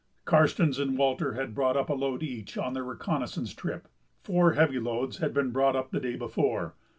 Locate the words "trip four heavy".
3.53-4.79